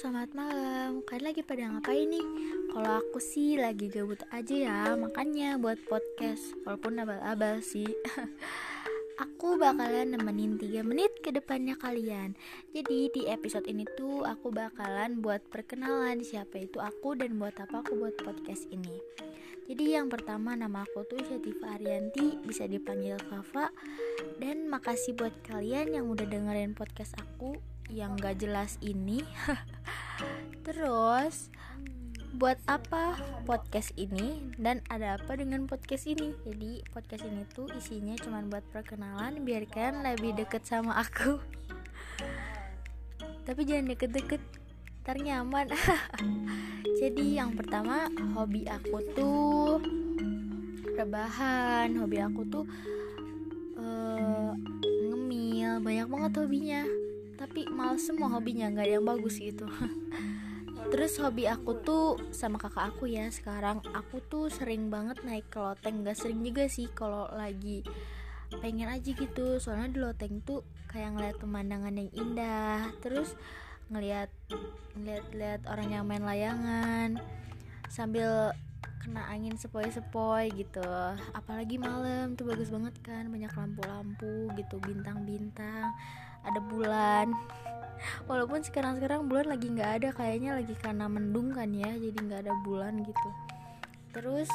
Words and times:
selamat 0.00 0.32
malam. 0.32 1.04
Kalian 1.04 1.28
lagi 1.28 1.44
pada 1.44 1.68
ngapain 1.68 2.08
nih? 2.08 2.24
Kalau 2.72 3.04
aku 3.04 3.20
sih 3.20 3.60
lagi 3.60 3.92
gabut 3.92 4.24
aja 4.32 4.56
ya, 4.56 4.80
makanya 4.96 5.60
buat 5.60 5.76
podcast. 5.84 6.56
Walaupun 6.64 7.04
abal-abal 7.04 7.60
sih. 7.60 7.84
aku 9.20 9.60
bakalan 9.60 10.16
nemenin 10.16 10.56
3 10.56 10.80
menit 10.80 11.12
ke 11.20 11.28
depannya 11.28 11.76
kalian. 11.76 12.32
Jadi 12.72 13.12
di 13.12 13.22
episode 13.28 13.68
ini 13.68 13.84
tuh 14.00 14.24
aku 14.24 14.48
bakalan 14.48 15.20
buat 15.20 15.44
perkenalan 15.52 16.24
siapa 16.24 16.64
itu 16.64 16.80
aku 16.80 17.12
dan 17.20 17.36
buat 17.36 17.52
apa 17.60 17.84
aku 17.84 18.00
buat 18.00 18.16
podcast 18.24 18.64
ini. 18.72 18.96
Jadi 19.68 19.94
yang 19.94 20.08
pertama 20.08 20.56
nama 20.56 20.82
aku 20.88 21.04
tuh 21.06 21.20
Syatifa 21.22 21.76
Arianti, 21.76 22.40
bisa 22.42 22.64
dipanggil 22.64 23.20
Fafa. 23.28 23.68
Dan 24.40 24.66
makasih 24.72 25.14
buat 25.14 25.36
kalian 25.46 25.94
yang 25.94 26.08
udah 26.08 26.24
dengerin 26.24 26.72
podcast 26.72 27.12
aku 27.20 27.60
yang 27.90 28.14
gak 28.16 28.38
jelas 28.38 28.78
ini 28.80 29.18
terus 30.66 31.50
buat 32.30 32.62
apa 32.70 33.18
podcast 33.42 33.90
ini 33.98 34.54
dan 34.54 34.78
ada 34.86 35.18
apa 35.18 35.34
dengan 35.34 35.66
podcast 35.66 36.06
ini? 36.06 36.30
Jadi 36.46 36.86
podcast 36.94 37.26
ini 37.26 37.42
tuh 37.50 37.66
isinya 37.74 38.14
cuma 38.22 38.38
buat 38.46 38.62
perkenalan 38.70 39.42
biar 39.42 39.66
kalian 39.66 40.06
lebih 40.06 40.38
deket 40.38 40.62
sama 40.62 40.94
aku. 40.94 41.42
Tapi 43.46 43.60
jangan 43.66 43.90
deket-deket 43.90 44.42
ntar 45.02 45.18
nyaman. 45.18 45.74
Jadi 47.02 47.40
yang 47.40 47.58
pertama 47.58 48.06
hobi 48.38 48.68
aku 48.70 49.02
tuh 49.16 49.82
rebahan. 50.94 51.90
Hobi 51.98 52.18
aku 52.22 52.46
tuh 52.46 52.64
uh, 53.74 54.54
ngemil. 55.10 55.82
Banyak 55.82 56.06
banget 56.06 56.32
hobinya. 56.38 56.82
Tapi 57.34 57.66
males 57.72 58.06
semua 58.06 58.30
hobinya 58.30 58.70
nggak 58.70 58.86
ada 58.86 58.94
yang 59.00 59.08
bagus 59.08 59.40
gitu 59.40 59.64
terus 60.88 61.20
hobi 61.20 61.44
aku 61.44 61.76
tuh 61.84 62.16
sama 62.32 62.56
kakak 62.56 62.96
aku 62.96 63.12
ya 63.12 63.28
sekarang. 63.28 63.84
Aku 63.92 64.24
tuh 64.24 64.48
sering 64.48 64.88
banget 64.88 65.20
naik 65.20 65.52
ke 65.52 65.60
loteng 65.60 66.00
nggak 66.00 66.16
sering 66.16 66.40
juga 66.40 66.64
sih 66.66 66.88
kalau 66.88 67.28
lagi 67.36 67.84
pengen 68.64 68.88
aja 68.88 69.10
gitu. 69.12 69.60
Soalnya 69.60 69.88
di 69.92 70.00
loteng 70.00 70.40
tuh 70.40 70.64
kayak 70.88 71.14
ngeliat 71.14 71.36
pemandangan 71.36 71.94
yang 71.94 72.10
indah. 72.16 72.90
Terus 73.04 73.36
ngeliat 73.90 74.30
ngeliat-liat 74.96 75.68
orang 75.68 75.88
yang 75.92 76.04
main 76.08 76.24
layangan. 76.24 77.20
Sambil 77.90 78.54
kena 79.00 79.28
angin 79.30 79.56
sepoi-sepoi 79.56 80.52
gitu. 80.56 80.90
Apalagi 81.32 81.78
malam 81.78 82.34
tuh 82.34 82.50
bagus 82.50 82.72
banget 82.72 82.94
kan. 83.04 83.30
Banyak 83.30 83.52
lampu-lampu 83.54 84.50
gitu 84.58 84.76
bintang-bintang. 84.82 85.92
Ada 86.40 86.60
bulan 86.72 87.36
walaupun 88.24 88.64
sekarang-sekarang 88.64 89.28
bulan 89.28 89.52
lagi 89.52 89.66
nggak 89.70 89.90
ada 90.00 90.08
kayaknya 90.14 90.56
lagi 90.56 90.74
karena 90.78 91.06
mendung 91.06 91.52
kan 91.52 91.70
ya 91.72 91.90
jadi 91.96 92.16
nggak 92.16 92.40
ada 92.48 92.54
bulan 92.64 93.00
gitu. 93.04 93.28
Terus 94.10 94.50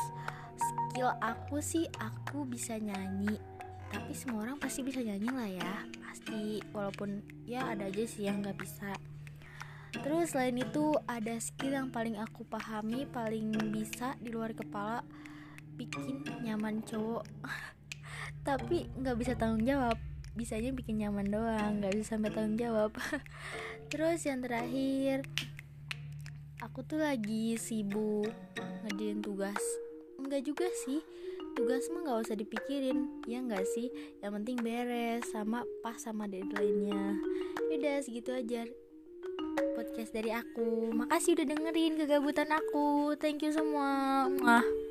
skill 0.56 1.12
aku 1.20 1.60
sih 1.60 1.86
aku 2.00 2.48
bisa 2.48 2.80
nyanyi. 2.80 3.38
Tapi 3.92 4.12
semua 4.18 4.50
orang 4.50 4.58
pasti 4.60 4.82
bisa 4.84 5.00
nyanyi 5.00 5.30
lah 5.32 5.50
ya 5.50 5.74
pasti. 6.04 6.60
Walaupun 6.74 7.22
ya 7.46 7.70
ada 7.72 7.88
aja 7.88 8.04
sih 8.08 8.28
yang 8.28 8.42
nggak 8.42 8.58
bisa. 8.60 8.92
Terus 9.96 10.36
selain 10.36 10.60
itu 10.60 10.92
ada 11.08 11.40
skill 11.40 11.72
yang 11.72 11.88
paling 11.88 12.20
aku 12.20 12.44
pahami 12.44 13.08
paling 13.08 13.56
bisa 13.72 14.20
di 14.20 14.28
luar 14.34 14.52
kepala 14.52 15.06
bikin 15.80 16.24
nyaman 16.44 16.84
cowok. 16.84 17.24
Tapi 18.48 18.92
nggak 19.00 19.18
bisa 19.18 19.34
tanggung 19.40 19.64
jawab 19.64 19.96
bisanya 20.36 20.76
bikin 20.76 21.00
nyaman 21.00 21.32
doang 21.32 21.80
nggak 21.80 21.96
bisa 21.96 22.20
sampai 22.20 22.32
tanggung 22.36 22.60
jawab. 22.60 22.92
Terus 23.92 24.20
yang 24.28 24.44
terakhir 24.44 25.24
aku 26.60 26.84
tuh 26.84 27.00
lagi 27.00 27.56
sibuk 27.56 28.30
ngerjain 28.84 29.24
tugas. 29.24 29.64
Enggak 30.20 30.44
juga 30.44 30.68
sih 30.86 31.00
tugas 31.56 31.88
mah 31.88 32.04
nggak 32.04 32.20
usah 32.28 32.36
dipikirin 32.36 33.24
ya 33.26 33.40
nggak 33.40 33.64
sih? 33.64 33.88
Yang 34.20 34.32
penting 34.44 34.58
beres 34.60 35.24
sama 35.32 35.64
pas 35.80 35.96
sama 35.96 36.28
deadline-nya. 36.28 37.16
Udah 37.72 38.04
segitu 38.04 38.36
aja 38.36 38.68
podcast 39.76 40.12
dari 40.12 40.32
aku. 40.36 40.92
Makasih 40.92 41.40
udah 41.40 41.48
dengerin 41.48 41.96
kegabutan 41.96 42.52
aku. 42.52 43.16
Thank 43.16 43.48
you 43.48 43.52
semua. 43.56 44.28
Mwah. 44.28 44.85